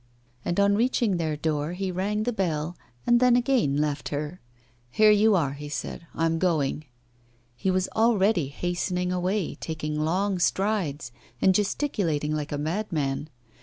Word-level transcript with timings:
And 0.43 0.59
on 0.59 0.73
reaching 0.73 1.17
their 1.17 1.37
door, 1.37 1.73
he 1.73 1.91
rang 1.91 2.23
the 2.23 2.33
bell, 2.33 2.75
and 3.05 3.19
then 3.19 3.35
again 3.35 3.77
left 3.77 4.09
her. 4.09 4.41
'Here 4.89 5.11
you 5.11 5.35
are,' 5.35 5.53
he 5.53 5.69
said; 5.69 6.07
'I'm 6.15 6.39
going.' 6.39 6.85
He 7.55 7.69
was 7.69 7.87
already 7.95 8.47
hastening 8.47 9.11
away, 9.11 9.53
taking 9.53 9.99
long 9.99 10.39
strides, 10.39 11.11
and 11.39 11.53
gesticulating 11.53 12.31
like 12.33 12.51
a 12.51 12.57
madman. 12.57 13.29